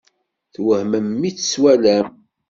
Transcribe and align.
Twehmem 0.53 1.07
mi 1.19 1.31
tt-twalam? 1.31 2.07